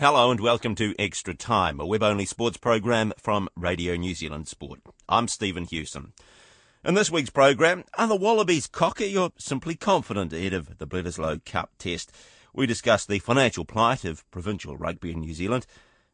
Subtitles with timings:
[0.00, 4.80] Hello and welcome to Extra Time, a web-only sports program from Radio New Zealand Sport.
[5.08, 6.14] I'm Stephen Hewson.
[6.84, 11.44] In this week's program, are the Wallabies cocky or simply confident ahead of the Bledisloe
[11.44, 12.10] Cup test?
[12.52, 15.64] We discuss the financial plight of provincial rugby in New Zealand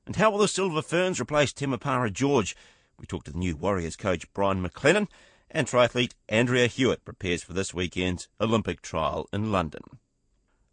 [0.04, 2.54] and how will the Silver Ferns replace Temepara George?
[2.98, 5.08] We talk to the new Warriors coach Brian McLennan
[5.50, 9.80] and triathlete Andrea Hewitt prepares for this weekend's Olympic trial in London.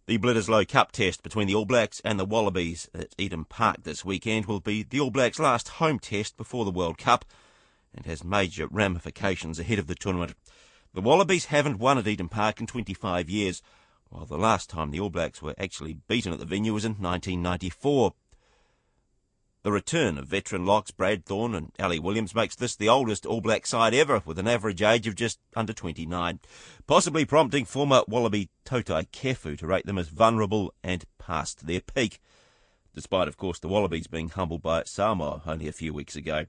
[0.08, 4.06] The Bledisloe Cup test between the All Blacks and the Wallabies at Eden Park this
[4.06, 7.26] weekend will be the All Blacks' last home test before the World Cup
[7.94, 10.34] and has major ramifications ahead of the tournament.
[10.94, 13.62] The Wallabies haven't won at Eden Park in 25 years,
[14.08, 16.94] while the last time the All Blacks were actually beaten at the venue was in
[16.94, 18.14] 1994.
[19.68, 23.42] The return of veteran locks Brad Thorn and Ali Williams makes this the oldest All
[23.42, 26.40] Black side ever, with an average age of just under 29,
[26.88, 32.22] possibly prompting former Wallaby Toutai Kefu to rate them as vulnerable and past their peak,
[32.96, 36.46] despite, of course, the Wallabies being humbled by Samoa only a few weeks ago.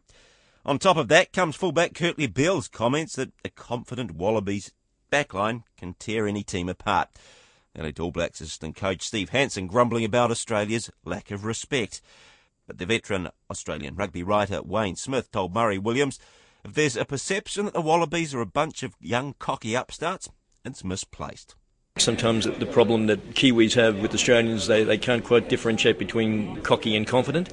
[0.64, 4.70] On top of that comes fullback Kurtley Beale's comments that a confident Wallabies
[5.10, 7.08] backline can tear any team apart.
[7.74, 12.00] And All Blacks assistant coach Steve Hansen grumbling about Australia's lack of respect.
[12.68, 16.20] But the veteran Australian rugby writer Wayne Smith told Murray Williams
[16.64, 20.28] if there's a perception that the Wallabies are a bunch of young cocky upstarts,
[20.64, 21.54] it's misplaced.
[21.96, 26.94] Sometimes the problem that Kiwis have with Australians, they, they can't quite differentiate between cocky
[26.94, 27.52] and confident.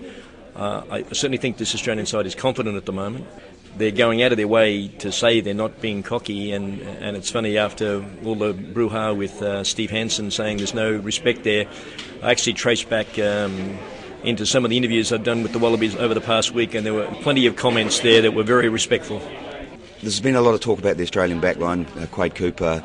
[0.54, 3.26] Uh, I certainly think this Australian side is confident at the moment.
[3.78, 7.30] They're going out of their way to say they're not being cocky, and, and it's
[7.30, 11.68] funny after all the brouhaha with uh, Steve Hansen saying there's no respect there.
[12.22, 13.78] I actually traced back um,
[14.24, 16.86] into some of the interviews I've done with the Wallabies over the past week, and
[16.86, 19.22] there were plenty of comments there that were very respectful.
[20.02, 22.84] There's been a lot of talk about the Australian backline, uh, Quade Cooper,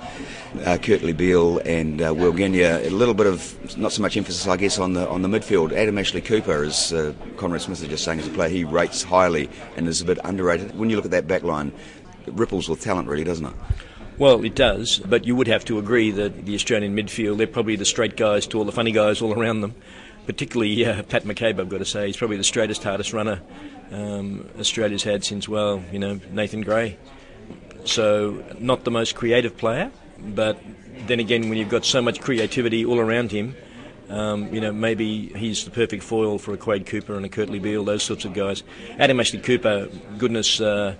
[0.65, 2.81] uh, Kurtley Beale, and uh, Will Genia.
[2.87, 5.73] A little bit of not so much emphasis, I guess, on the on the midfield.
[5.73, 9.03] Adam Ashley Cooper, as uh, Conrad Smith is just saying, as a player, he rates
[9.03, 10.79] highly and is a bit underrated.
[10.79, 11.73] When you look at that backline,
[12.27, 13.55] it ripples with talent, really, doesn't it?
[14.17, 17.77] Well, it does, but you would have to agree that the Australian midfield, they're probably
[17.77, 19.75] the straight guys to all the funny guys all around them
[20.27, 22.07] particularly uh, Pat McCabe, I've got to say.
[22.07, 23.41] He's probably the straightest, hardest runner
[23.93, 26.97] um, Australia's had since, well, you know, Nathan Grey.
[27.85, 30.59] So, not the most creative player, but
[31.07, 33.57] then again, when you've got so much creativity all around him,
[34.09, 37.63] um, you know, maybe he's the perfect foil for a Quade Cooper and a Kurtley
[37.63, 38.63] Beale, those sorts of guys.
[38.99, 39.89] Adam Ashley Cooper,
[40.19, 40.95] goodness, uh,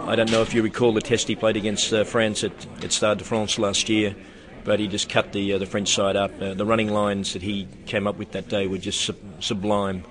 [0.00, 2.52] I don't know if you recall the test he played against uh, France at,
[2.82, 4.16] at Stade de France last year
[4.68, 6.30] but he just cut the uh, the French side up.
[6.40, 10.04] Uh, the running lines that he came up with that day were just sub- sublime.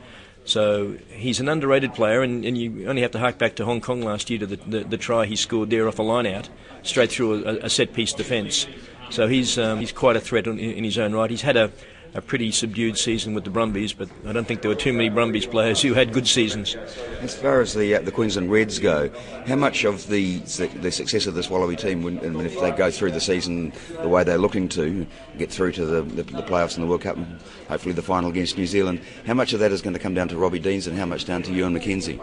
[0.45, 3.81] So he's an underrated player, and, and you only have to hark back to Hong
[3.81, 6.49] Kong last year to the, the, the try he scored there off a line out,
[6.83, 8.65] straight through a, a set piece defence.
[9.09, 11.29] So he's um, he's quite a threat in, in his own right.
[11.29, 11.71] He's had a
[12.17, 15.07] a pretty subdued season with the Brumbies, but I don't think there were too many
[15.07, 16.75] Brumbies players who had good seasons.
[17.21, 19.11] As far as the uh, the Queensland Reds go,
[19.45, 23.11] how much of the the success of this Wallaby team, when, if they go through
[23.11, 25.05] the season the way they're looking to,
[25.37, 27.39] get through to the, the, the playoffs and the World Cup, and
[27.69, 30.27] hopefully the final against New Zealand, how much of that is going to come down
[30.29, 32.19] to Robbie Deans and how much down to Ewen McKenzie?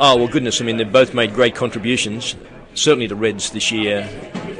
[0.00, 0.60] Oh well, goodness!
[0.60, 2.34] I mean, they've both made great contributions.
[2.74, 4.02] Certainly, the Reds this year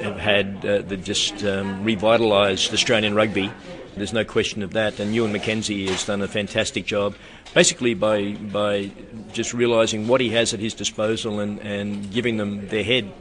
[0.02, 3.50] have had uh, they've just um, revitalised Australian rugby
[3.98, 4.98] there's no question of that.
[5.00, 7.14] And Ewen McKenzie has done a fantastic job,
[7.54, 8.90] basically by by
[9.32, 13.12] just realising what he has at his disposal and, and giving them their head.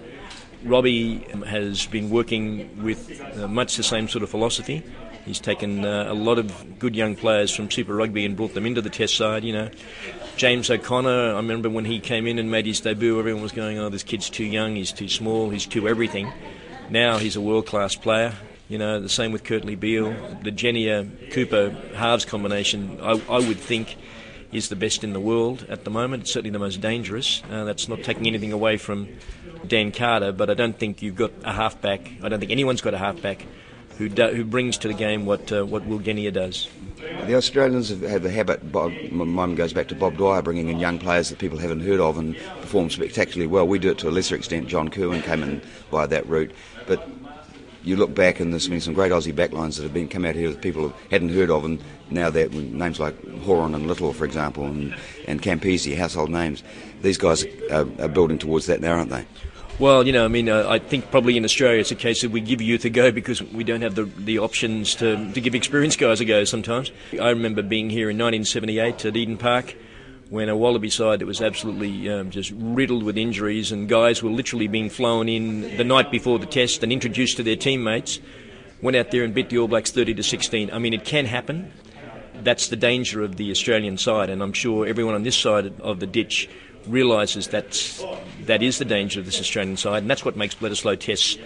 [0.64, 4.84] Robbie has been working with uh, much the same sort of philosophy.
[5.26, 8.66] He's taken uh, a lot of good young players from Super Rugby and brought them
[8.66, 9.44] into the Test side.
[9.44, 9.70] You know,
[10.38, 11.34] James O'Connor.
[11.34, 14.04] I remember when he came in and made his debut, everyone was going, "Oh, this
[14.04, 14.76] kid's too young.
[14.76, 15.50] He's too small.
[15.50, 16.32] He's too everything."
[16.90, 18.34] Now he's a world-class player.
[18.70, 20.14] You know, the same with Kurtley Beale.
[20.44, 23.96] The Genia Cooper halves combination, I, I, would think,
[24.52, 26.24] is the best in the world at the moment.
[26.24, 27.42] It's certainly the most dangerous.
[27.50, 29.08] Uh, that's not taking anything away from
[29.66, 32.12] Dan Carter, but I don't think you've got a halfback.
[32.22, 33.46] I don't think anyone's got a halfback
[33.98, 36.70] who do, who brings to the game what uh, what Will Genia does.
[37.26, 38.72] The Australians have, a habit.
[38.72, 41.82] Bob, my mind goes back to Bob Dwyer bringing in young players that people haven't
[41.82, 43.68] heard of and perform spectacularly well.
[43.68, 44.68] We do it to a lesser extent.
[44.68, 46.52] John Kirwan came in by that route,
[46.86, 47.17] but
[47.88, 50.36] you look back and there's been some great Aussie backlines that have been come out
[50.36, 54.26] here that people hadn't heard of, and now that names like Horan and Little, for
[54.26, 54.96] example, and,
[55.28, 56.64] and Campese, household names,
[57.02, 59.26] these guys are, are building towards that now, aren't they?
[59.80, 62.32] Well, you know, I mean, uh, I think probably in Australia it's a case that
[62.32, 65.54] we give youth a go because we don't have the, the options to, to give
[65.54, 66.92] experienced guys a go sometimes.
[67.14, 69.76] I remember being here in 1978 at Eden Park
[70.30, 74.30] when a Wallaby side that was absolutely um, just riddled with injuries and guys were
[74.30, 78.20] literally being flown in the night before the test and introduced to their teammates,
[78.82, 80.72] went out there and beat the All Blacks 30 to 16.
[80.72, 81.72] I mean, it can happen.
[82.36, 86.00] That's the danger of the Australian side, and I'm sure everyone on this side of
[86.00, 86.50] the ditch
[86.86, 87.72] realises that
[88.46, 91.38] that is the danger of this Australian side, and that's what makes Bledisloe tests,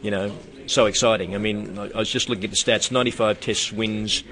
[0.00, 0.34] you know,
[0.66, 1.34] so exciting.
[1.34, 4.24] I mean, I was just looking at the stats: 95 Test wins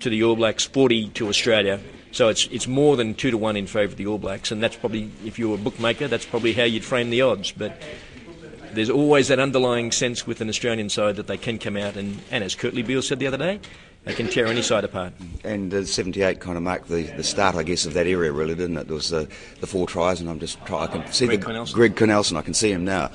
[0.00, 1.80] to the All Blacks, 40 to Australia.
[2.10, 4.62] So it's it's more than two to one in favour of the All Blacks, and
[4.62, 7.52] that's probably if you were a bookmaker, that's probably how you'd frame the odds.
[7.52, 7.80] But
[8.72, 12.20] there's always that underlying sense with an Australian side that they can come out and,
[12.30, 13.60] and as Kurtley Beale said the other day,
[14.04, 15.12] they can tear any side apart.
[15.44, 18.54] And uh, 78 kind of marked the, the start, I guess, of that area, really,
[18.54, 18.86] didn't it?
[18.86, 19.26] There was uh,
[19.60, 21.74] the four tries, and I'm just try, I can see Greg the Cornelsen.
[21.74, 22.36] Greg Cornelsen.
[22.36, 23.08] I can see him now.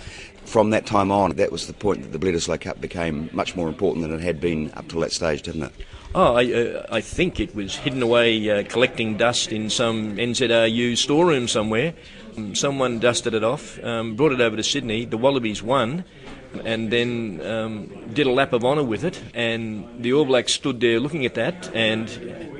[0.45, 3.69] From that time on, that was the point that the Bledisloe Cup became much more
[3.69, 5.73] important than it had been up till that stage, didn't it?
[6.15, 10.95] Oh, I, uh, I think it was hidden away uh, collecting dust in some NZRU
[10.95, 11.95] storeroom somewhere.
[12.37, 15.05] Um, Someone dusted it off, um, brought it over to Sydney.
[15.05, 16.05] The Wallabies won,
[16.63, 19.19] and then um, did a lap of honour with it.
[19.33, 21.73] And the All Blacks stood there looking at that.
[21.73, 22.07] And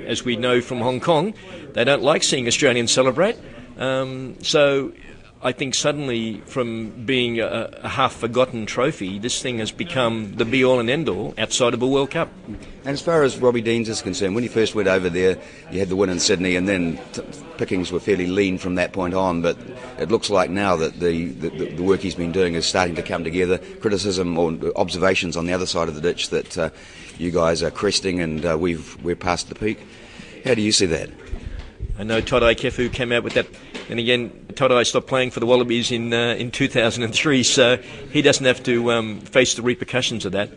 [0.04, 1.32] as we know from Hong Kong,
[1.74, 3.36] they don't like seeing Australians celebrate.
[3.78, 4.92] Um, so
[5.44, 10.46] I think suddenly, from being a, a half forgotten trophy, this thing has become the
[10.46, 12.30] be all and end all outside of a World Cup.
[12.46, 15.38] And as far as Robbie Deans is concerned, when he first went over there,
[15.70, 17.22] you had the win in Sydney, and then t-
[17.58, 19.42] pickings were fairly lean from that point on.
[19.42, 19.58] But
[19.98, 23.02] it looks like now that the, the, the work he's been doing is starting to
[23.02, 23.58] come together.
[23.58, 26.70] Criticism or observations on the other side of the ditch that uh,
[27.18, 29.86] you guys are cresting, and uh, we've we're past the peak.
[30.46, 31.10] How do you see that?
[31.98, 33.46] I know Toutai Kefu came out with that,
[33.88, 37.76] and again, Toutai stopped playing for the Wallabies in uh, in 2003, so
[38.10, 40.50] he doesn't have to um, face the repercussions of that.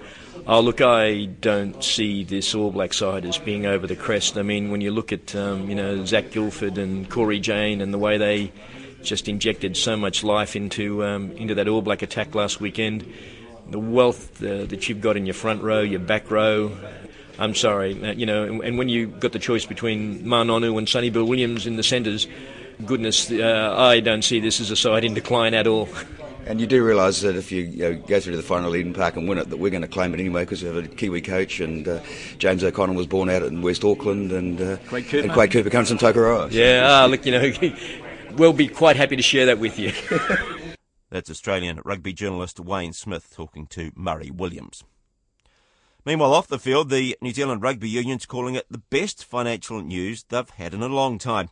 [0.48, 4.38] Oh, look, I don't see this All Black side as being over the crest.
[4.38, 7.94] I mean, when you look at um, you know Zac Guildford and Cory Jane and
[7.94, 8.52] the way they
[9.04, 13.06] just injected so much life into um, into that All Black attack last weekend,
[13.70, 16.72] the wealth uh, that you've got in your front row, your back row,
[17.40, 20.78] I'm sorry, uh, you know, and, and when you got the choice between Ma'a Nonu
[20.78, 22.28] and Sonny Bill Williams in the centres,
[22.86, 25.88] goodness, uh, I don't see this as a side in decline at all.
[26.48, 28.94] And you do realise that if you, you know, go through to the final Eden
[28.94, 30.88] Park and win it, that we're going to claim it anyway because we have a
[30.88, 32.00] Kiwi coach and uh,
[32.38, 35.24] James O'Connor was born out in West Auckland and, uh, Quade Cooper.
[35.26, 36.50] and Quade Cooper comes from Tokoroa.
[36.58, 37.52] Yeah, ah, look, you know,
[38.38, 39.92] we'll be quite happy to share that with you.
[41.10, 44.86] That's Australian rugby journalist Wayne Smith talking to Murray Williams.
[46.08, 50.24] Meanwhile, off the field, the New Zealand Rugby Union's calling it the best financial news
[50.24, 51.50] they've had in a long time.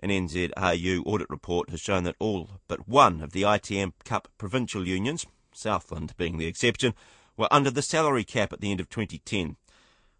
[0.00, 4.84] An NZRU audit report has shown that all but one of the ITM Cup provincial
[4.84, 6.92] unions, Southland being the exception,
[7.36, 9.54] were under the salary cap at the end of 2010.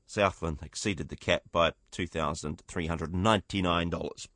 [0.07, 4.29] Southland exceeded the cap by $2,399.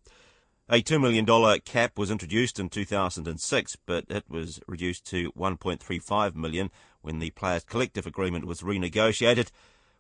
[0.69, 6.73] A $2 million cap was introduced in 2006, but it was reduced to 1.35 million
[7.03, 9.51] when the players' collective agreement was renegotiated,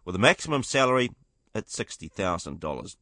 [0.04, 1.11] with a maximum salary
[1.54, 2.97] at $60,000.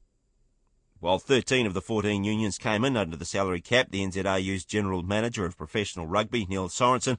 [1.01, 5.03] While 13 of the 14 unions came in under the salary cap, the NZRU's General
[5.03, 7.19] Manager of Professional Rugby, Neil Sorensen,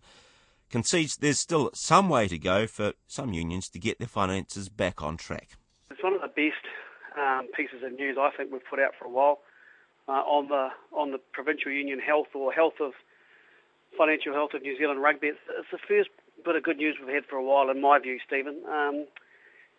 [0.70, 5.02] concedes there's still some way to go for some unions to get their finances back
[5.02, 5.52] on track.
[5.90, 6.64] It's one of the best
[7.18, 9.40] um, pieces of news I think we've put out for a while
[10.08, 12.92] uh, on the on the provincial union health or health of
[13.98, 15.28] financial health of New Zealand rugby.
[15.28, 16.10] It's, it's the first
[16.44, 18.62] bit of good news we've had for a while, in my view, Stephen.
[18.70, 19.06] Um,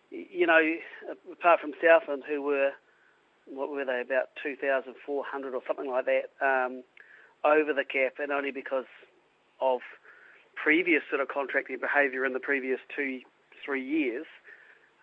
[0.09, 0.59] you know,
[1.31, 2.71] apart from Southland, who were
[3.47, 6.83] what were they about 2,400 or something like that um,
[7.43, 8.85] over the cap, and only because
[9.59, 9.79] of
[10.55, 13.21] previous sort of contracting behaviour in the previous two,
[13.65, 14.25] three years.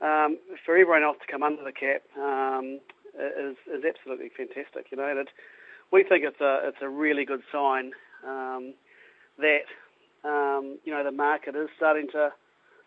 [0.01, 2.79] Um, for everyone else to come under the cap um,
[3.19, 4.87] is, is absolutely fantastic.
[4.93, 5.29] You know, and it,
[5.91, 7.93] we think it's a it's a really good sign
[8.25, 8.75] um,
[9.39, 9.67] that
[10.25, 12.31] um, you know the market is starting to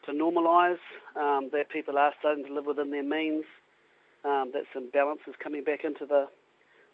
[0.05, 0.81] to normalise,
[1.15, 3.45] um, that people are starting to live within their means,
[4.25, 6.27] um, that some balance is coming back into the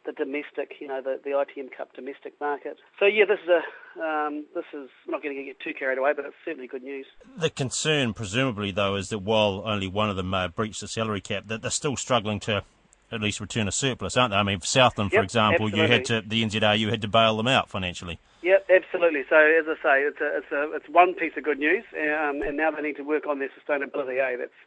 [0.06, 2.78] the domestic, you know, the, the ITM Cup domestic market.
[2.98, 5.98] So yeah, this is a um, this is I'm not going to get too carried
[5.98, 7.06] away, but it's certainly good news.
[7.38, 11.22] The concern, presumably, though, is that while only one of them uh, breached the salary
[11.22, 12.64] cap, that they're still struggling to
[13.12, 14.38] at least return a surplus, aren't they?
[14.38, 17.48] I mean, Southland, for Yep, example, you had to the NZRU had to bail them
[17.48, 18.20] out financially.
[18.42, 19.24] Yep, absolutely.
[19.30, 22.42] So as I say, it's a, it's a, it's one piece of good news, um,
[22.46, 24.22] and now they need to work on their sustainability.
[24.22, 24.38] Eh?
[24.38, 24.62] That's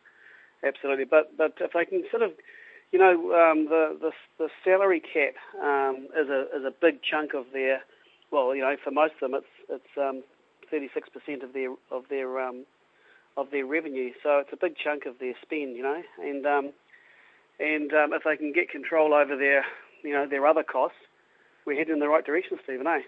[0.65, 1.05] absolutely.
[1.05, 2.33] But but if they can sort of,
[2.91, 7.33] you know, um, the, the the salary cap um, is a is a big chunk
[7.35, 7.83] of their,
[8.33, 10.25] well, you know, for most of them, it's it's um,
[10.73, 12.67] 36% of their of their um,
[13.37, 14.11] of their revenue.
[14.23, 16.73] So it's a big chunk of their spend, you know, and um,
[17.61, 19.65] and um, if they can get control over their
[20.03, 20.99] you know their other costs,
[21.65, 22.89] we're heading in the right direction, Stephen.
[22.89, 23.03] Eh?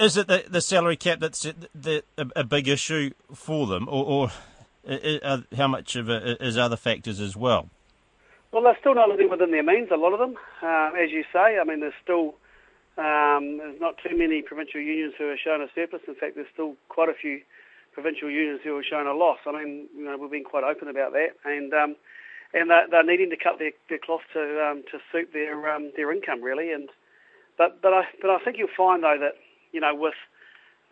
[0.00, 4.04] Is it the, the salary cap that's the, the, a, big issue for them, or,
[4.04, 7.70] or how much of it is other factors as well?
[8.52, 10.36] Well, they're still not living within their means, a lot of them.
[10.62, 12.36] Uh, as you say, I mean, there's still
[12.98, 16.02] um, there's not too many provincial unions who are showing a surplus.
[16.08, 17.42] In fact, there's still quite a few
[17.92, 19.38] provincial unions who are showing a loss.
[19.46, 21.96] I mean, you know, we've been quite open about that, and um,
[22.54, 25.92] and they're, they're, needing to cut their, their cloth to um, to suit their um,
[25.96, 26.72] their income really.
[26.72, 26.88] And
[27.58, 29.34] but but I but I think you'll find though that
[29.72, 30.14] you know with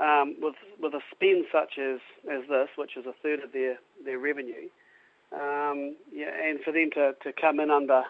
[0.01, 3.79] um, with with a spend such as as this, which is a third of their
[4.05, 4.69] their revenue,
[5.33, 8.03] um, yeah, and for them to, to come in under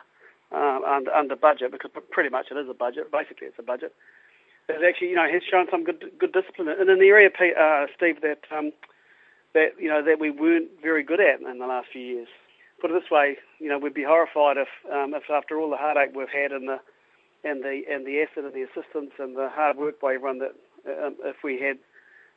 [0.53, 3.11] uh, under, under budget because pretty much it is a budget.
[3.11, 3.95] Basically, it's a budget.
[4.69, 8.23] It actually, you know, has shown some good good discipline in an area, uh, Steve,
[8.23, 8.73] that um,
[9.53, 12.29] that you know that we weren't very good at in the last few years.
[12.81, 15.77] Put it this way, you know, we'd be horrified if um, if after all the
[15.77, 16.81] heartache we've had in the
[17.45, 20.55] and the and the effort and the assistance and the hard work by everyone that
[20.87, 21.79] um, if we had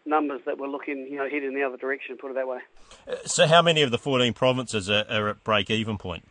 [0.06, 2.18] numbers that were looking, you know, heading the other direction.
[2.18, 2.60] Put it that way.
[3.26, 6.26] So, how many of the 14 provinces are, are at break-even point?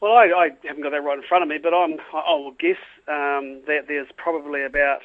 [0.00, 2.56] Well, I, I, haven't got that right in front of me, but I'm, I will
[2.58, 5.02] guess um, that there's probably about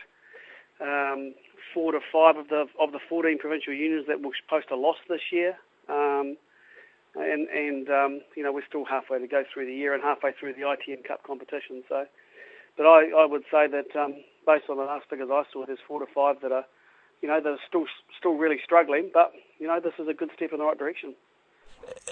[0.81, 1.35] um,
[1.73, 4.97] four to five of the of the 14 provincial unions that will post a loss
[5.07, 5.57] this year.
[5.87, 6.37] Um,
[7.15, 10.31] and and um, you know we're still halfway to go through the year and halfway
[10.33, 11.83] through the ITM Cup competition.
[11.87, 12.05] So,
[12.77, 14.15] but I, I would say that um,
[14.45, 16.65] based on the last figures I saw, there's four to five that are,
[17.21, 17.85] you know, that are still
[18.17, 19.09] still really struggling.
[19.13, 21.15] But you know, this is a good step in the right direction.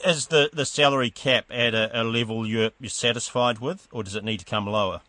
[0.05, 4.15] Is the, the salary cap at a, a level you're, you're satisfied with, or does
[4.15, 5.01] it need to come lower?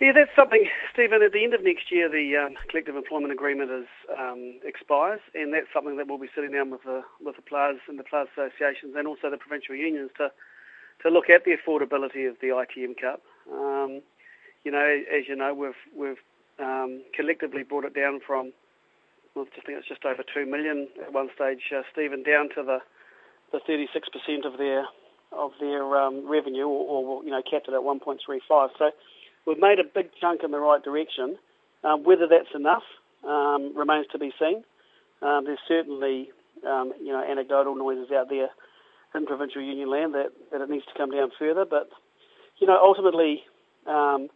[0.00, 1.22] Yeah, that's something, Stephen.
[1.22, 5.52] At the end of next year, the um, collective employment agreement is, um, expires, and
[5.52, 8.28] that's something that we'll be sitting down with the with the players and the players
[8.30, 10.30] associations, and also the provincial unions to
[11.02, 13.22] to look at the affordability of the ITM Cup.
[13.50, 14.02] Um,
[14.68, 16.20] you know, as you know, we've we've
[16.60, 18.52] um, collectively brought it down from,
[19.34, 22.62] well, I think it's just over two million at one stage, uh, Stephen, down to
[22.62, 22.78] the
[23.50, 24.84] the 36% of their
[25.32, 28.68] of their um, revenue, or, or, you know, capped it at 1.35.
[28.78, 28.90] So
[29.46, 31.38] we've made a big chunk in the right direction.
[31.82, 32.82] Um, whether that's enough
[33.24, 34.64] um, remains to be seen.
[35.22, 36.28] Um, there's certainly,
[36.66, 38.48] um, you know, anecdotal noises out there
[39.14, 41.64] in provincial union land that, that it needs to come down further.
[41.64, 41.88] But,
[42.58, 43.44] you know, ultimately,
[43.86, 44.28] um,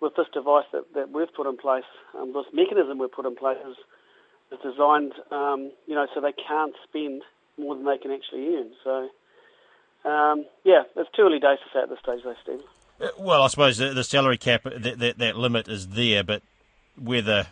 [0.00, 3.58] with this device that, that we've put in place, this mechanism we've put in place
[3.68, 3.76] is,
[4.52, 5.12] is designed,
[5.86, 7.22] you know, so they can't spend
[7.58, 8.70] more than they can actually earn.
[8.84, 9.08] So,
[10.08, 12.62] um, yeah, it's too early days to say at this stage, though, Steve.
[13.00, 16.42] Uh, well, I suppose the, the salary cap, that, that, that, limit is there, but
[16.96, 17.46] whether,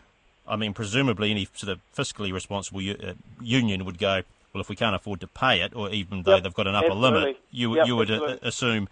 [0.47, 4.23] I mean, presumably any sort of fiscally responsible uh, union would go,
[4.53, 6.75] well, if we can't afford to pay it, or even though yep, they've got an
[6.75, 7.21] upper absolutely.
[7.21, 8.89] limit, you, yep, you would uh, assume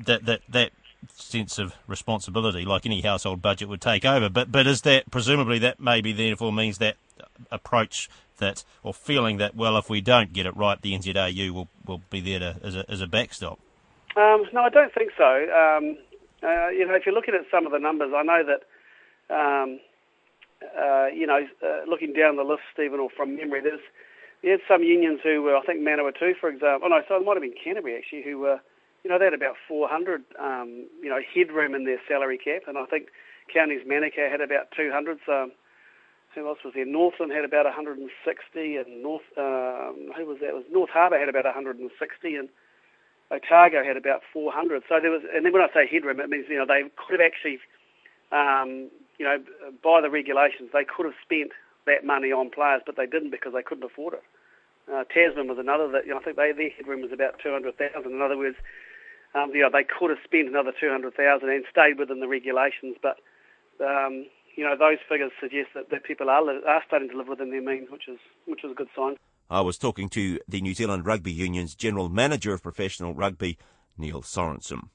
[0.00, 0.72] that, that that
[1.14, 4.28] sense of responsibility, like any household budget, would take over.
[4.28, 6.96] But but is that presumably that maybe therefore means that
[7.50, 11.68] approach that or feeling that well, if we don't get it right, the NZAU will
[11.86, 13.58] will be there to, as a as a backstop.
[14.16, 15.24] Um, no, I don't think so.
[15.24, 15.98] Um,
[16.42, 18.62] uh, you know, if you're looking at some of the numbers, I know that.
[19.30, 19.80] Um,
[20.58, 23.80] uh, you know, uh, looking down the list, Stephen, or from memory, there's
[24.42, 26.86] there's some unions who were, I think Manawatu, for example.
[26.86, 28.60] Oh no, so it might have been Canterbury actually, who were,
[29.04, 32.76] you know, they had about 400, um, you know, headroom in their salary cap, and
[32.76, 33.08] I think
[33.52, 35.18] Counties Manukau had about 200.
[35.24, 35.50] So
[36.34, 36.86] who else was there?
[36.86, 38.06] Northland had about 160,
[38.76, 40.50] and North um, who was that?
[40.50, 41.88] It was North Harbour had about 160,
[42.36, 42.48] and
[43.30, 44.82] Otago had about 400.
[44.88, 47.20] So there was, and then when I say headroom, it means you know they could
[47.20, 47.58] have actually,
[48.32, 49.38] um, you know,
[49.82, 51.52] by the regulations, they could have spent
[51.86, 54.24] that money on players, but they didn't because they couldn't afford it.
[54.88, 57.92] Uh, Tasman was another that you know, I think they, their headroom was about 200,000.
[58.04, 58.56] In other words,
[59.34, 63.18] um, you know they could have spent another 200,000 and stayed within the regulations, but
[63.80, 64.26] um,
[64.58, 67.62] you know, those figures suggest that, that people are, are starting to live within their
[67.62, 69.14] means, which is, which is a good sign.
[69.48, 73.56] I was talking to the New Zealand Rugby Union's General Manager of Professional Rugby,
[73.96, 74.88] Neil Sorensen.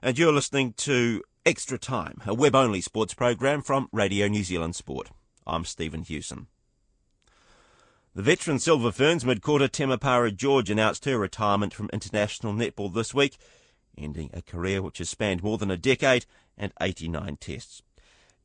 [0.00, 4.76] And you're listening to Extra Time, a web only sports program from Radio New Zealand
[4.76, 5.10] Sport.
[5.44, 6.46] I'm Stephen Hewson.
[8.14, 13.38] The veteran Silver Ferns midcourter Temepara George announced her retirement from international netball this week,
[14.00, 16.26] ending a career which has spanned more than a decade
[16.56, 17.82] and 89 tests.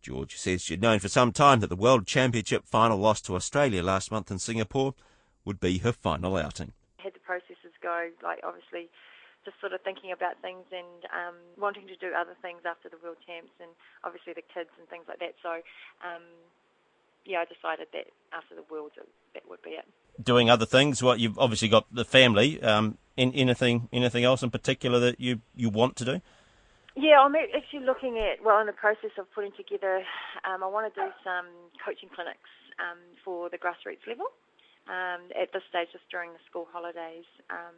[0.01, 3.81] George says she'd known for some time that the World Championship final loss to Australia
[3.81, 4.93] last month in Singapore
[5.45, 6.73] would be her final outing.
[6.97, 8.89] Had the processes go, like obviously
[9.45, 12.97] just sort of thinking about things and um, wanting to do other things after the
[13.01, 13.69] World Champs and
[14.03, 15.37] obviously the kids and things like that.
[15.41, 15.61] So,
[16.01, 16.25] um,
[17.25, 19.85] yeah, I decided that after the Worlds that would be it.
[20.21, 22.61] Doing other things, what you've obviously got the family.
[22.61, 26.21] Um, in, anything, anything else in particular that you, you want to do?
[26.95, 30.03] Yeah, I'm actually looking at, well, in the process of putting together,
[30.47, 31.47] um, I want to do some
[31.83, 34.27] coaching clinics um, for the grassroots level.
[34.87, 37.25] Um, at this stage, just during the school holidays.
[37.49, 37.75] Um,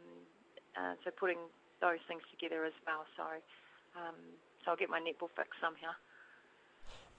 [0.76, 1.38] uh, so putting
[1.80, 3.06] those things together as well.
[3.16, 3.24] So,
[3.98, 4.14] um,
[4.64, 5.96] so I'll get my netball fix somehow.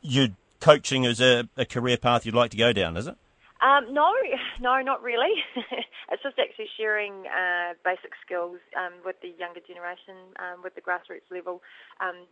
[0.01, 3.17] You coaching is a, a career path you'd like to go down, is it?
[3.61, 4.11] Um, no,
[4.61, 5.35] no, not really.
[6.11, 10.81] it's just actually sharing uh, basic skills um, with the younger generation, um, with the
[10.81, 11.61] grassroots level,
[11.99, 12.27] um,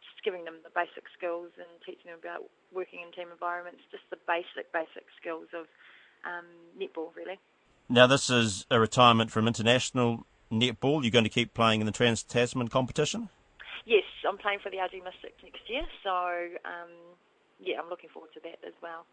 [0.00, 4.04] just giving them the basic skills and teaching them about working in team environments, just
[4.10, 5.68] the basic, basic skills of
[6.24, 7.38] um, netball, really.
[7.88, 11.02] Now, this is a retirement from international netball.
[11.02, 13.28] You're going to keep playing in the Trans Tasman competition?
[13.84, 16.12] Yes, I'm playing for the RG Mystics next year, so
[16.64, 16.92] um,
[17.58, 19.06] yeah, I'm looking forward to that as well.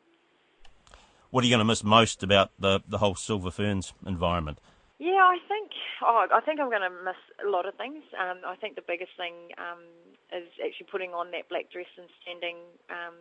[1.30, 4.60] What are you going to miss most about the the whole Silver Ferns environment?
[5.00, 8.04] Yeah, I think oh, I think I'm going to miss a lot of things.
[8.20, 9.84] Um, I think the biggest thing um,
[10.34, 12.58] is actually putting on that black dress and standing
[12.90, 13.16] um,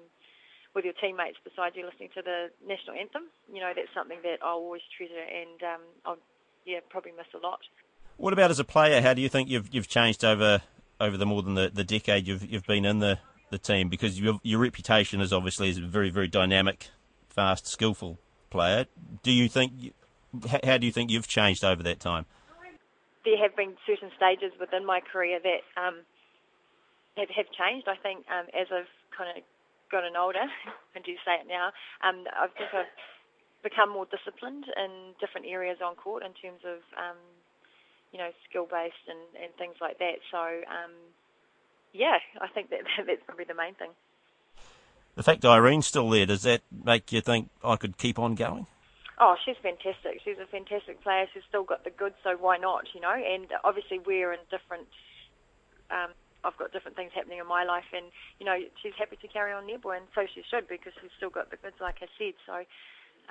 [0.75, 3.25] with your teammates beside you, listening to the national anthem.
[3.53, 6.19] You know, that's something that I'll always treasure, and um, I'll
[6.65, 7.61] yeah probably miss a lot.
[8.17, 9.03] What about as a player?
[9.03, 10.63] How do you think you've you've changed over
[11.01, 13.19] over the more than the, the decade you've you've been in the,
[13.51, 13.89] the team?
[13.89, 16.89] Because your your reputation is obviously a very very dynamic,
[17.37, 18.19] fast, skillful
[18.51, 18.87] player.
[19.23, 19.95] Do you think?
[20.65, 22.27] How do you think you've changed over that time?
[23.25, 26.03] There have been certain stages within my career that um,
[27.17, 27.87] have have changed.
[27.87, 29.45] I think um, as I've kind of
[29.93, 30.43] gotten older,
[30.97, 31.71] and do say it now,
[32.03, 32.91] um, I think I've
[33.63, 37.19] become more disciplined in different areas on court in terms of um,
[38.13, 40.25] you know, skill based and, and things like that.
[40.31, 40.93] So, um,
[41.93, 43.93] yeah, I think that that's probably the main thing.
[45.17, 48.67] The fact Irene's still there, does that make you think I could keep on going?
[49.19, 50.21] Oh, she's fantastic.
[50.23, 51.27] She's a fantastic player.
[51.33, 53.15] She's still got the goods, so why not, you know?
[53.15, 54.89] And obviously we're in different,
[55.91, 56.13] um,
[56.45, 58.05] I've got different things happening in my life and,
[58.39, 61.31] you know, she's happy to carry on netball and so she should because she's still
[61.31, 62.35] got the goods, like I said.
[62.45, 62.53] So,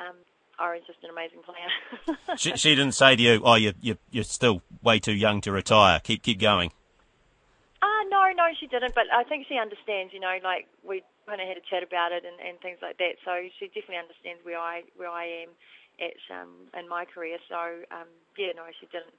[0.02, 0.16] um,
[0.58, 2.28] Irene's just an amazing player.
[2.38, 5.52] she, she didn't say to you, "Oh, you, you you're still way too young to
[5.52, 6.00] retire.
[6.00, 6.72] Keep keep going."
[7.82, 8.96] Ah, uh, no, no, she didn't.
[8.96, 10.14] But I think she understands.
[10.14, 12.98] You know, like we kind of had a chat about it and, and things like
[12.98, 13.18] that.
[13.26, 15.50] So she definitely understands where I where I am
[16.00, 17.38] at um, in my career.
[17.50, 17.58] So
[17.92, 18.08] um,
[18.38, 19.16] yeah, no, she didn't.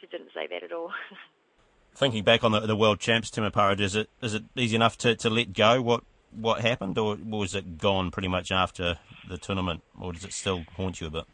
[0.00, 0.90] She didn't say that at all.
[1.94, 5.14] Thinking back on the, the world champs, Temepara, is it is it easy enough to,
[5.16, 9.82] to let go what what happened, or was it gone pretty much after the tournament,
[10.00, 11.24] or does it still haunt you a bit?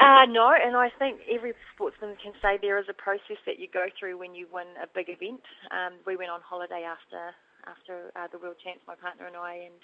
[0.00, 3.68] Uh, no, and I think every sportsman can say there is a process that you
[3.72, 5.42] go through when you win a big event.
[5.70, 7.30] Um, we went on holiday after
[7.66, 9.78] after uh, the World Champs, my partner and I, and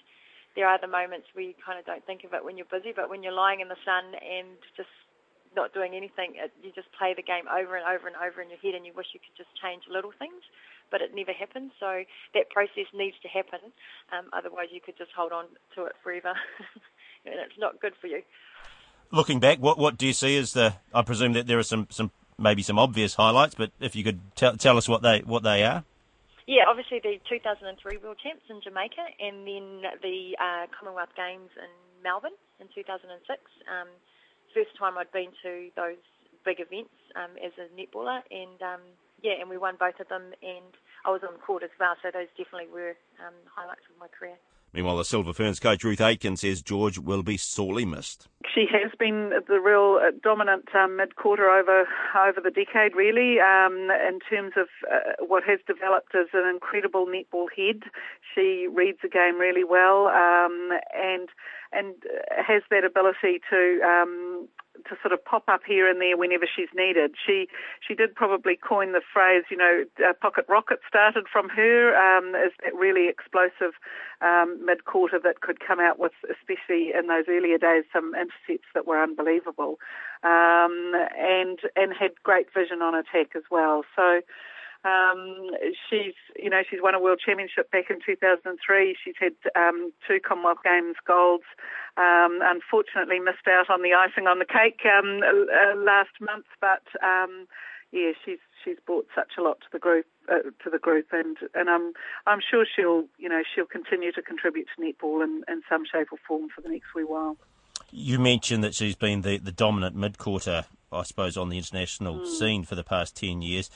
[0.56, 2.92] there are the moments where you kind of don't think of it when you're busy,
[2.94, 4.90] but when you're lying in the sun and just
[5.54, 8.50] not doing anything, it, you just play the game over and over and over in
[8.50, 10.42] your head, and you wish you could just change little things
[10.90, 11.72] but it never happens.
[11.78, 13.60] So that process needs to happen.
[14.12, 16.32] Um, otherwise, you could just hold on to it forever,
[17.24, 18.22] and it's not good for you.
[19.10, 20.74] Looking back, what what do you see as the?
[20.92, 24.20] I presume that there are some, some maybe some obvious highlights, but if you could
[24.34, 25.84] tell tell us what they what they are.
[26.48, 31.68] Yeah, obviously the 2003 World Champs in Jamaica, and then the uh, Commonwealth Games in
[32.00, 33.04] Melbourne in 2006.
[33.68, 33.92] Um,
[34.56, 36.00] first time I'd been to those
[36.48, 38.80] big events um, as a netballer, and um,
[39.20, 40.72] yeah, and we won both of them, and
[41.04, 44.40] I was on court as well, so those definitely were um, highlights of my career.
[44.72, 48.28] Meanwhile, the Silver Ferns coach Ruth Aitken says George will be sorely missed.
[48.54, 53.88] She has been the real uh, dominant um, mid-courter over over the decade, really, um,
[53.90, 57.85] in terms of uh, what has developed as an incredible netball head.
[58.35, 61.28] She reads the game really well um, and
[61.72, 61.94] and
[62.31, 64.48] has that ability to um,
[64.88, 67.14] to sort of pop up here and there whenever she's needed.
[67.24, 67.48] She
[67.87, 72.35] she did probably coin the phrase, you know, uh, pocket rocket started from her um,
[72.35, 73.74] as that really explosive
[74.20, 78.68] um, mid courter that could come out with, especially in those earlier days, some intercepts
[78.74, 79.79] that were unbelievable,
[80.22, 83.85] um, and and had great vision on attack as well.
[83.94, 84.20] So.
[84.84, 85.50] Um,
[85.90, 88.96] she's, you know, she's won a world championship back in 2003.
[89.02, 91.44] She's had um, two Commonwealth Games golds.
[91.96, 96.86] Um, unfortunately, missed out on the icing on the cake um, uh, last month, but
[97.02, 97.48] um,
[97.90, 101.36] yeah, she's she's brought such a lot to the group uh, to the group, and
[101.54, 101.92] and I'm
[102.26, 106.08] I'm sure she'll you know she'll continue to contribute to netball in, in some shape
[106.12, 107.36] or form for the next wee while.
[107.90, 112.20] You mentioned that she's been the, the dominant mid courter, I suppose, on the international
[112.20, 112.26] mm.
[112.26, 113.70] scene for the past ten years.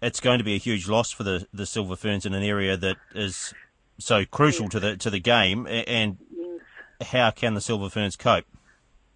[0.00, 2.76] It's going to be a huge loss for the, the Silver Ferns in an area
[2.76, 3.52] that is
[3.98, 5.66] so crucial to the to the game.
[5.66, 6.18] And
[7.00, 8.44] how can the Silver Ferns cope?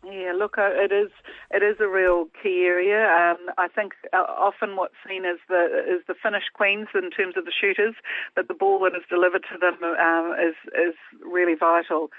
[0.05, 1.11] Yeah, look, uh, it is
[1.53, 3.07] it is a real key area.
[3.07, 7.37] Um, I think uh, often what's seen is the is the Finnish queens in terms
[7.37, 7.95] of the shooters,
[8.35, 12.11] but the ball that is delivered to them um, is is really vital.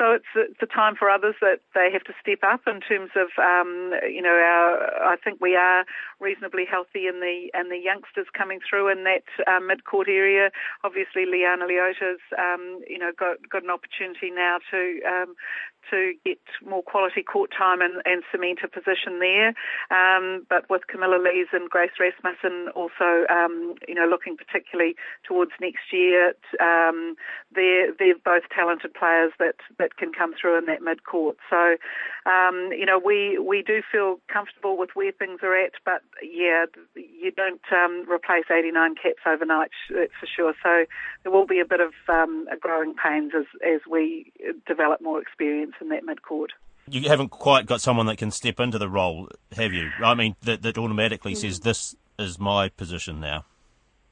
[0.00, 3.28] So it's a time for others that they have to step up in terms of
[3.36, 5.84] um, you know our I think we are
[6.20, 10.48] reasonably healthy in the and the youngsters coming through in that uh, mid court area.
[10.84, 15.36] Obviously, Liana Leota's um, you know got got an opportunity now to um,
[15.88, 19.54] to get more quality court time and, and cement a position there.
[19.90, 24.94] Um, but with Camilla Lees and Grace Rasmussen also, um, you know, looking particularly
[25.26, 27.14] towards next year, um,
[27.54, 31.36] they're they're both talented players that that that can come through in that mid court.
[31.48, 31.76] So,
[32.26, 36.66] um, you know, we we do feel comfortable with where things are at, but yeah,
[36.94, 40.54] you don't um, replace 89 caps overnight, that's for sure.
[40.62, 40.84] So
[41.22, 44.32] there will be a bit of um, a growing pains as as we
[44.66, 46.52] develop more experience in that mid court
[46.88, 49.90] you haven't quite got someone that can step into the role, have you?
[50.02, 53.44] I mean, that, that automatically says this is my position now.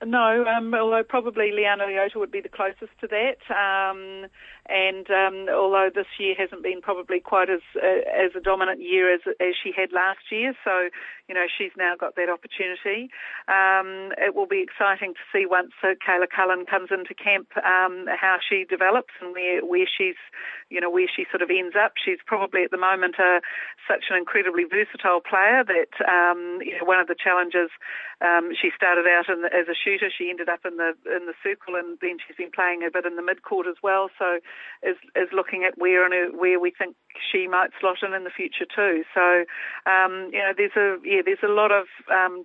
[0.05, 3.38] No, um, although probably Liana Leota would be the closest to that.
[3.51, 4.27] Um,
[4.69, 9.13] and um, although this year hasn't been probably quite as uh, as a dominant year
[9.13, 10.89] as as she had last year, so
[11.29, 13.09] you know she's now got that opportunity.
[13.49, 18.07] Um, it will be exciting to see once uh, Kayla Cullen comes into camp um,
[18.13, 20.21] how she develops and where where she's
[20.69, 21.93] you know where she sort of ends up.
[21.97, 23.41] She's probably at the moment uh,
[23.89, 27.73] such an incredibly versatile player that um, you know one of the challenges
[28.21, 30.11] um, she started out the, as a shooter.
[30.11, 33.07] She ended up in the in the circle, and then she's been playing a bit
[33.07, 34.11] in the mid court as well.
[34.19, 34.41] So
[34.83, 36.97] is is looking at where and where we think
[37.33, 39.05] she might slot in in the future too.
[39.14, 39.44] So
[39.90, 42.44] um, you know, there's a yeah, there's a lot of um,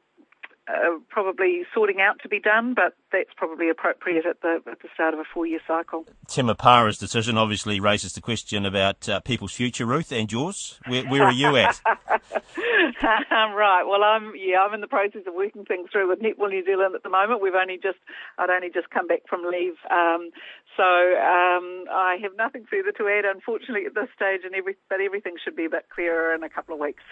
[0.67, 4.87] uh, probably sorting out to be done, but that's probably appropriate at the at the
[4.93, 6.05] start of a four year cycle.
[6.27, 10.79] Temepara's decision obviously raises the question about uh, people's future, Ruth, and yours.
[10.87, 11.81] Where, where are you at?
[13.03, 13.83] right.
[13.85, 16.95] Well, I'm yeah, I'm in the process of working things through with Netball New Zealand
[16.95, 17.41] at the moment.
[17.41, 17.99] We've only just
[18.37, 20.29] I'd only just come back from leave, um,
[20.77, 24.41] so um, I have nothing further to add, unfortunately, at this stage.
[24.45, 27.03] And every but everything should be a bit clearer in a couple of weeks.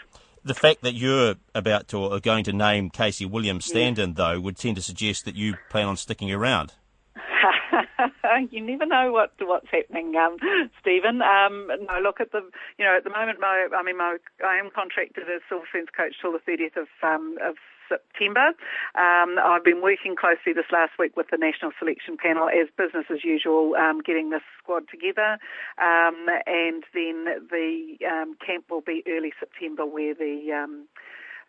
[0.43, 4.57] The fact that you're about to or going to name Casey Williams stand-in, though, would
[4.57, 6.73] tend to suggest that you plan on sticking around.
[8.51, 10.37] you never know what what's happening, um,
[10.79, 11.21] Stephen.
[11.21, 12.41] Um, no, look at the
[12.77, 15.89] you know at the moment, my I mean, my I am contracted as Silver Ferns
[15.95, 17.55] coach till the 30th of um, of
[17.91, 18.55] September.
[18.95, 23.05] Um, I've been working closely this last week with the national selection panel as business
[23.11, 25.37] as usual, um, getting this squad together,
[25.75, 27.17] um, and then
[27.51, 30.87] the um, camp will be early September, where the um,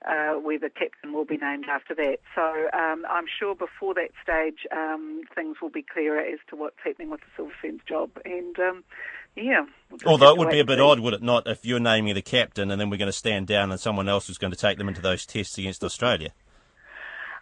[0.09, 2.19] uh, where the captain will be named after that.
[2.35, 6.83] So um, I'm sure before that stage, um, things will be clearer as to what's
[6.83, 8.11] happening with the Silver Ferns job.
[8.25, 8.85] And um,
[9.37, 9.67] yeah.
[9.91, 12.23] We'll Although it would be a bit odd, would it not, if you're naming the
[12.23, 14.79] captain and then we're going to stand down and someone else is going to take
[14.79, 16.33] them into those tests against Australia?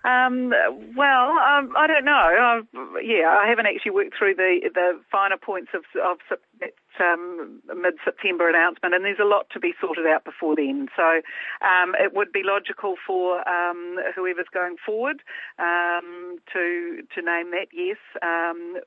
[0.03, 0.55] Um,
[0.97, 2.13] well, um, I don't know.
[2.15, 6.19] I've, yeah, I haven't actually worked through the the finer points of of
[6.59, 10.89] that um, mid September announcement, and there's a lot to be sorted out before then.
[10.97, 11.21] So
[11.61, 15.23] um, it would be logical for um, whoever's going forward
[15.59, 17.69] um, to to name that.
[17.75, 18.81] Yes, um,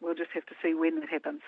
[0.00, 1.42] we'll just have to see when that happens.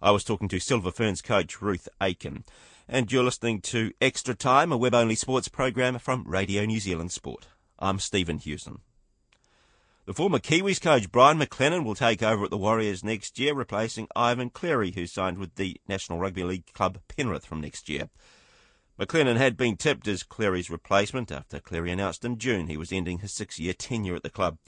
[0.00, 2.44] I was talking to Silver Ferns coach Ruth Aitken.
[2.86, 7.10] And you're listening to Extra Time, a web only sports program from Radio New Zealand
[7.10, 7.48] Sport.
[7.80, 8.78] I'm Stephen Hewson.
[10.06, 14.06] The former Kiwis coach Brian McLennan will take over at the Warriors next year, replacing
[14.14, 18.08] Ivan Cleary, who signed with the National Rugby League club Penrith from next year.
[19.00, 23.18] McLennan had been tipped as Cleary's replacement after Cleary announced in June he was ending
[23.18, 24.58] his six year tenure at the club.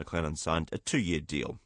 [0.00, 1.60] McLennan signed a two year deal.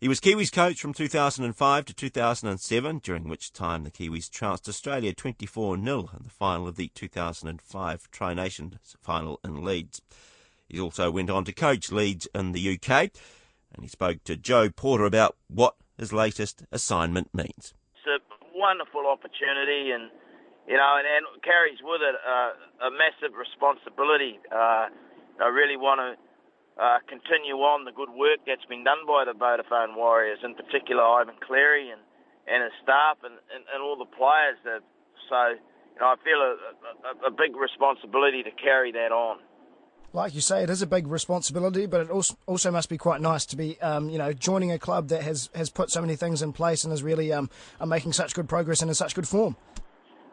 [0.00, 5.12] He was Kiwis coach from 2005 to 2007, during which time the Kiwis trounced Australia
[5.12, 10.00] 24 0 in the final of the 2005 Tri Nations final in Leeds.
[10.70, 13.10] He also went on to coach Leeds in the UK,
[13.74, 17.74] and he spoke to Joe Porter about what his latest assignment means.
[17.96, 20.08] It's a wonderful opportunity, and
[20.66, 24.38] you know, and, and carries with it uh, a massive responsibility.
[24.50, 24.88] Uh,
[25.44, 26.29] I really want to
[26.80, 31.04] uh, continue on the good work that's been done by the Vodafone Warriors, in particular
[31.04, 32.00] Ivan Cleary and,
[32.48, 34.56] and his staff and, and, and all the players.
[34.64, 34.80] That,
[35.28, 36.52] so you know, I feel a,
[37.04, 39.38] a, a big responsibility to carry that on.
[40.12, 43.20] like you say, it is a big responsibility, but it also also must be quite
[43.20, 46.16] nice to be, um, you know, joining a club that has, has put so many
[46.16, 47.48] things in place and is really um,
[47.80, 49.56] are making such good progress and in such good form.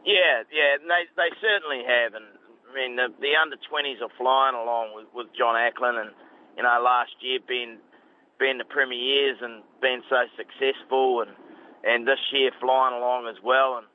[0.06, 2.26] Yeah, yeah, they they certainly have, and
[2.72, 6.12] I mean the, the under twenties are flying along with, with John Ackland, and
[6.58, 7.78] you know last year being
[8.40, 11.32] being the premiers and being so successful, and
[11.84, 13.88] and this year flying along as well, and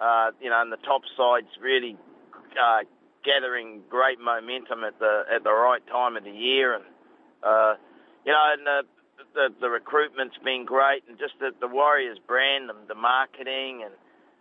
[0.00, 1.96] uh, you know, and the top side's really
[2.60, 2.84] uh,
[3.24, 6.84] gathering great momentum at the at the right time of the year, and
[7.42, 7.74] uh,
[8.24, 8.80] you know, and the,
[9.34, 13.94] the the recruitment's been great, and just the, the Warriors brand, and the marketing, and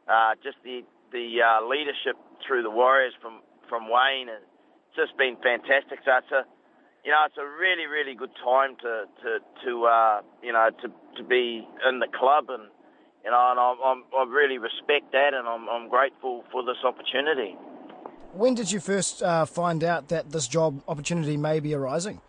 [0.07, 5.17] uh, just the the uh, leadership through the Warriors from from Wayne, and it's just
[5.17, 5.99] been fantastic.
[6.03, 6.43] So it's a
[7.03, 10.87] you know, it's a really, really good time to to to uh, you know to
[11.17, 12.63] to be in the club, and
[13.23, 16.77] you know, and I'm, I'm I really respect that, and I'm I'm grateful for this
[16.83, 17.57] opportunity.
[18.31, 22.21] When did you first uh, find out that this job opportunity may be arising?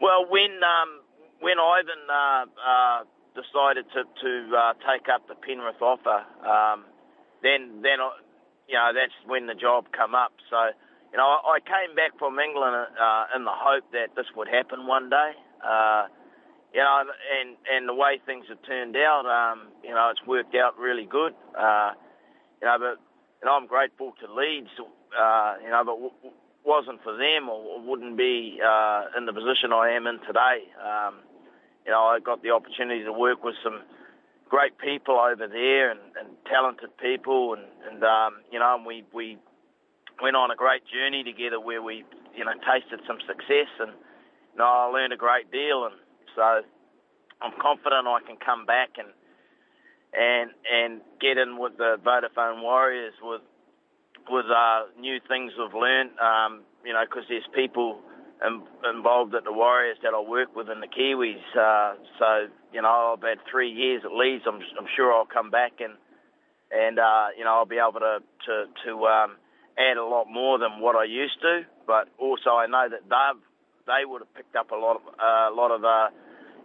[0.00, 1.00] Well, when um,
[1.40, 6.84] when Ivan uh, uh, decided to to uh, take up the Penrith offer, um,
[7.42, 7.98] then then
[8.68, 10.32] you know that's when the job come up.
[10.50, 10.70] So
[11.12, 14.86] you know I, came back from England uh, in the hope that this would happen
[14.86, 15.32] one day.
[15.64, 16.06] Uh,
[16.74, 17.04] you know,
[17.40, 21.04] and and the way things have turned out, um, you know, it's worked out really
[21.04, 21.34] good.
[21.58, 21.92] Uh,
[22.60, 22.98] you know, but
[23.42, 28.16] and I'm grateful to Leeds, uh, you know, but w- wasn't for them or wouldn't
[28.16, 30.64] be uh, in the position I am in today.
[30.80, 31.16] Um,
[31.84, 33.82] you know, I got the opportunity to work with some
[34.48, 39.04] great people over there and, and talented people, and, and um, you know, and we
[39.12, 39.38] we
[40.22, 42.04] went on a great journey together where we,
[42.36, 43.90] you know, tasted some success, and
[44.54, 45.98] you know, I learned a great deal, and
[46.36, 46.62] so
[47.42, 49.10] I'm confident I can come back and
[50.14, 53.42] and and get in with the Vodafone Warriors with
[54.30, 56.10] with uh, new things we've learned.
[56.22, 57.98] Um, you know, because there's people
[58.84, 61.42] involved at the Warriors that I work with in the Kiwis.
[61.56, 64.44] Uh, so you know, I've had three years at Leeds.
[64.46, 65.94] I'm I'm sure I'll come back and
[66.70, 69.36] and uh, you know I'll be able to to to um,
[69.78, 71.62] add a lot more than what I used to.
[71.86, 73.42] But also I know that they've
[73.86, 76.08] they would have picked up a lot of uh, a lot of uh,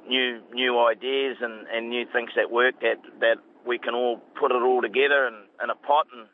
[0.08, 4.52] new new ideas and, and new things that work that that we can all put
[4.52, 6.28] it all together in, in a pot and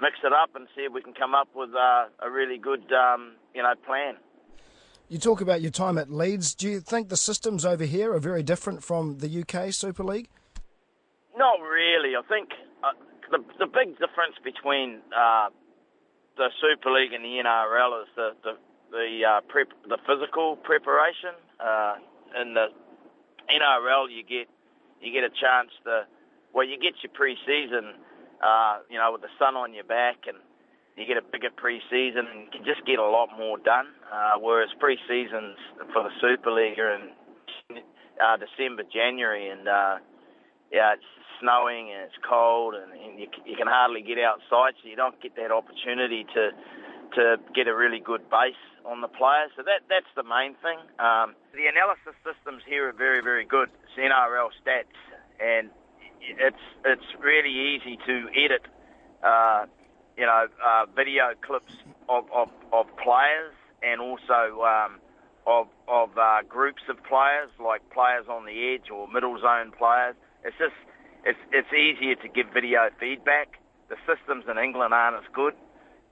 [0.00, 2.84] mix it up and see if we can come up with uh, a really good
[2.92, 4.16] um, you know plan.
[5.08, 6.54] You talk about your time at Leeds.
[6.54, 10.28] Do you think the systems over here are very different from the UK Super League?
[11.36, 12.16] Not really.
[12.16, 12.50] I think
[12.82, 12.92] uh,
[13.30, 15.48] the the big difference between uh,
[16.36, 18.52] the Super League and the NRL is the the
[18.90, 21.34] the, uh, prep, the physical preparation.
[21.58, 21.96] Uh,
[22.40, 22.66] in the
[23.50, 24.48] NRL, you get
[25.00, 26.06] you get a chance to
[26.54, 27.98] well, you get your pre-season,
[28.40, 30.38] uh, you know, with the sun on your back, and
[30.96, 33.86] you get a bigger pre-season, and you can just get a lot more done.
[34.06, 35.58] Uh, whereas pre-seasons
[35.92, 37.10] for the Super League are in
[38.22, 39.96] uh, December, January, and uh,
[40.70, 41.02] yeah, it's
[41.40, 45.20] snowing and it's cold, and, and you, you can hardly get outside, so you don't
[45.20, 46.50] get that opportunity to
[47.14, 49.50] to get a really good base on the players.
[49.56, 50.78] So that that's the main thing.
[50.98, 53.68] Um, the analysis systems here are very very good.
[53.84, 54.98] It's NRL stats,
[55.40, 55.70] and
[56.20, 58.66] it's it's really easy to edit.
[59.22, 59.66] Uh,
[60.16, 61.74] you know, uh, video clips
[62.08, 65.00] of, of, of players and also um,
[65.46, 70.14] of of uh, groups of players, like players on the edge or middle zone players.
[70.44, 70.74] It's just
[71.24, 73.58] it's it's easier to give video feedback.
[73.88, 75.54] The systems in England aren't as good.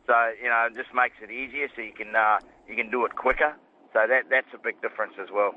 [0.06, 3.04] So you know, it just makes it easier, so you can uh, you can do
[3.04, 3.54] it quicker.
[3.92, 5.54] So that that's a big difference as well.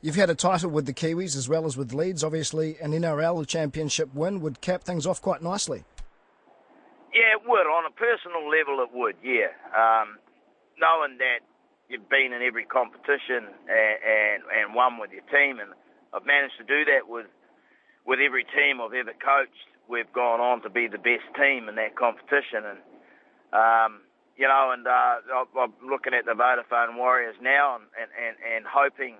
[0.00, 2.22] You've had a title with the Kiwis as well as with Leeds.
[2.22, 5.82] Obviously, an NRL championship win would cap things off quite nicely.
[7.12, 7.66] Yeah, it would.
[7.66, 9.16] On a personal level, it would.
[9.24, 10.18] Yeah, um,
[10.78, 11.40] knowing that
[11.88, 15.74] you've been in every competition and, and and won with your team, and
[16.14, 17.26] I've managed to do that with
[18.08, 19.68] with every team I've ever coached.
[19.86, 22.80] We've gone on to be the best team in that competition, and
[23.52, 24.00] um,
[24.36, 25.20] you know, and uh,
[25.60, 29.16] I'm looking at the Vodafone Warriors now and, and, and, and hoping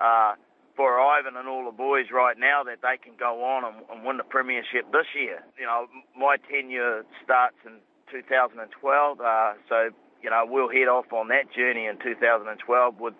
[0.00, 0.34] uh,
[0.74, 4.06] for Ivan and all the boys right now that they can go on and, and
[4.06, 5.42] win the premiership this year.
[5.58, 7.78] You know, my tenure starts in
[8.10, 9.90] 2012, uh, so
[10.22, 13.14] you know we'll head off on that journey in 2012 with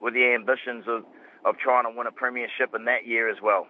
[0.00, 1.02] with the ambitions of
[1.44, 3.66] of trying to win a premiership in that year as well.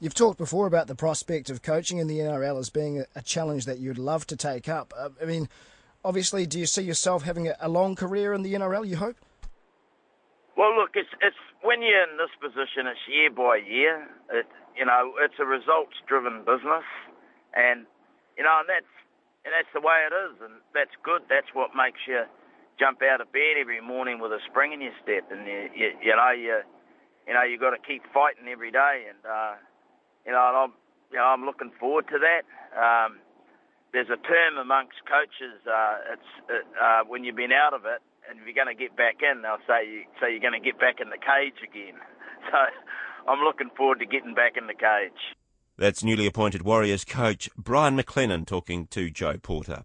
[0.00, 3.66] You've talked before about the prospect of coaching in the NRL as being a, challenge
[3.66, 4.94] that you'd love to take up.
[4.96, 5.48] Uh, I mean,
[6.04, 8.86] obviously, do you see yourself having a, long career in the NRL?
[8.86, 9.16] You hope.
[10.56, 14.06] Well, look, it's it's when you're in this position, it's year by year.
[14.32, 14.46] It
[14.78, 16.86] you know, it's a results-driven business,
[17.54, 17.86] and
[18.38, 18.92] you know, and that's
[19.44, 21.22] and that's the way it is, and that's good.
[21.28, 22.22] That's what makes you
[22.78, 25.88] jump out of bed every morning with a spring in your step, and you, you,
[26.02, 26.62] you know you
[27.26, 29.58] you know you've got to keep fighting every day, and uh,
[30.28, 30.72] you know and I'm
[31.10, 32.44] you know I'm looking forward to that.
[32.76, 33.16] Um,
[33.92, 35.56] there's a term amongst coaches.
[35.64, 36.30] Uh, it's
[36.76, 39.40] uh, when you've been out of it, and if you're going to get back in,
[39.40, 41.96] they'll say you say you're going to get back in the cage again.
[42.52, 42.56] So
[43.30, 45.36] I'm looking forward to getting back in the cage.
[45.76, 49.84] That's newly appointed Warriors coach Brian McLennan talking to Joe Porter.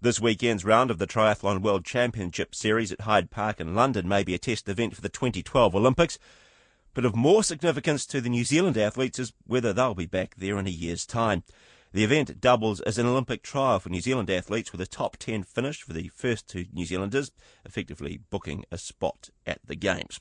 [0.00, 4.24] This weekend's round of the Triathlon World Championship Series at Hyde Park in London may
[4.24, 6.18] be a test event for the 2012 Olympics,
[6.96, 10.56] but of more significance to the New Zealand athletes is whether they'll be back there
[10.56, 11.42] in a year's time.
[11.92, 15.42] The event doubles as an Olympic trial for New Zealand athletes with a top 10
[15.42, 17.32] finish for the first two New Zealanders,
[17.66, 20.20] effectively booking a spot at the Games.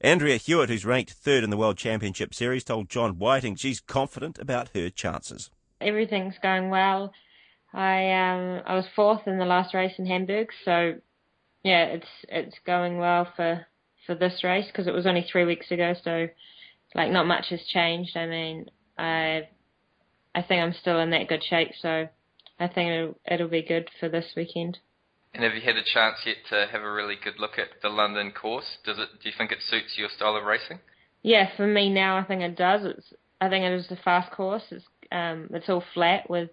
[0.00, 4.38] Andrea Hewitt, who's ranked third in the World Championship Series, told John Whiting she's confident
[4.38, 5.50] about her chances.
[5.80, 7.12] Everything's going well.
[7.74, 11.00] I um I was fourth in the last race in Hamburg, so
[11.64, 13.66] yeah, it's it's going well for
[14.06, 16.28] for this race because it was only three weeks ago, so
[16.94, 18.16] like not much has changed.
[18.16, 19.48] I mean, I
[20.34, 22.08] I think I'm still in that good shape, so
[22.58, 24.78] I think it'll, it'll be good for this weekend.
[25.34, 27.90] And have you had a chance yet to have a really good look at the
[27.90, 28.78] London course?
[28.84, 29.08] Does it?
[29.22, 30.80] Do you think it suits your style of racing?
[31.22, 32.84] Yeah, for me now, I think it does.
[32.84, 34.62] It's I think it is a fast course.
[34.70, 36.50] It's um it's all flat with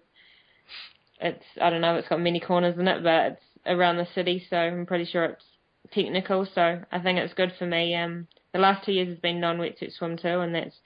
[1.20, 4.44] it's I don't know, it's got many corners in it, but it's around the city,
[4.50, 5.44] so I'm pretty sure it's
[5.92, 6.46] technical.
[6.54, 7.94] So I think it's good for me.
[7.94, 10.76] Um, the last two years has been non-wetsuit swim too, and that's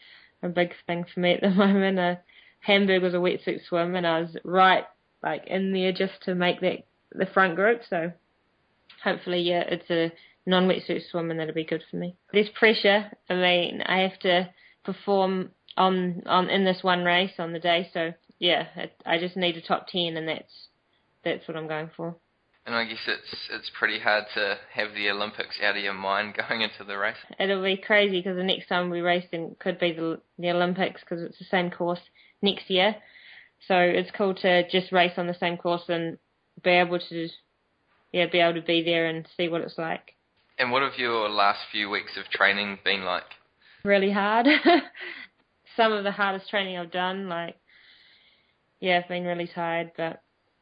[0.42, 1.98] a big thing for me at the moment.
[1.98, 2.14] Uh,
[2.61, 4.84] Hamburg was a wetsuit swim, and I was right
[5.22, 7.82] like in there just to make that the front group.
[7.88, 8.12] So
[9.02, 10.12] hopefully, yeah, it's a
[10.46, 12.16] non-wetsuit swim, and that'll be good for me.
[12.32, 13.11] There's pressure.
[13.28, 14.50] I mean, I have to
[14.84, 19.37] perform on on in this one race on the day, so yeah, it, I just
[19.37, 20.68] need a top ten, and that's
[21.24, 22.16] that's what I'm going for.
[22.68, 26.37] And I guess it's it's pretty hard to have the Olympics out of your mind
[26.48, 27.16] going into the race.
[27.40, 31.00] It'll be crazy because the next time we race then could be the the Olympics
[31.00, 32.00] because it's the same course
[32.42, 32.94] next year.
[33.66, 36.18] So it's cool to just race on the same course and
[36.62, 37.28] be able to
[38.12, 40.14] yeah be able to be there and see what it's like.
[40.59, 43.24] And what have your last few weeks of training been like?
[43.83, 44.46] Really hard.
[45.74, 47.57] Some of the hardest training I've done, like
[48.78, 50.20] yeah, I've been really tired, but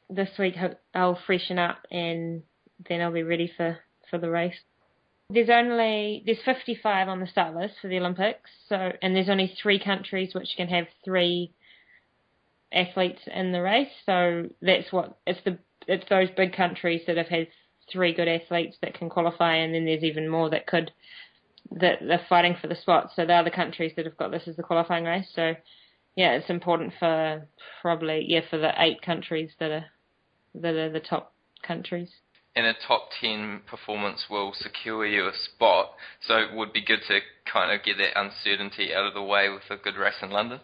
[0.09, 0.55] this week
[0.95, 2.42] I'll freshen up and
[2.88, 3.79] then I'll be ready for,
[4.11, 4.57] for the race.
[5.29, 9.53] There's only there's 55 on the start list for the Olympics, so and there's only
[9.61, 11.53] three countries which can have three
[12.73, 13.90] athletes in the race.
[14.05, 17.49] So that's what it's the it's those big countries that have had
[17.90, 20.92] three good athletes that can qualify, and then there's even more that could
[21.73, 23.11] that they're fighting for the spot.
[23.16, 25.29] So they're the countries that have got this as the qualifying race.
[25.35, 25.55] So
[26.14, 27.49] yeah, it's important for
[27.83, 29.87] probably yeah for the eight countries that are
[30.62, 32.11] that are the top countries.
[32.55, 35.90] And a top ten performance will secure you a spot,
[36.27, 37.21] so it would be good to
[37.53, 40.61] kind of get that uncertainty out of the way with a good race in London.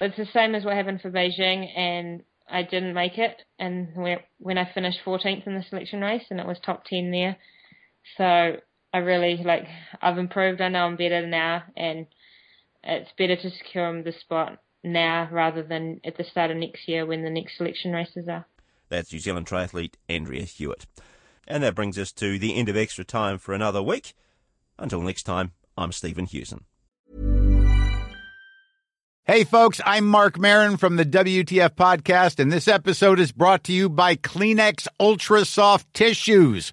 [0.00, 3.88] It's the same as what happened for Beijing, and I didn't make it, and
[4.38, 7.36] when I finished 14th in the selection race, and it was top 10 there,
[8.16, 8.56] so
[8.92, 9.66] I really like
[10.02, 10.60] I've improved.
[10.60, 12.06] I know I'm better now, and
[12.82, 17.06] it's better to secure the spot now rather than at the start of next year
[17.06, 18.46] when the next selection races are.
[18.88, 20.86] That's New Zealand triathlete Andrea Hewitt.
[21.46, 24.14] And that brings us to the end of extra time for another week.
[24.78, 26.64] Until next time, I'm Stephen Hewson.
[29.24, 33.72] Hey, folks, I'm Marc Maron from the WTF Podcast, and this episode is brought to
[33.72, 36.72] you by Kleenex Ultra Soft Tissues